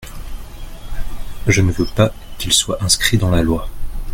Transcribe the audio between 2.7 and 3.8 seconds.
inscrit dans la loi.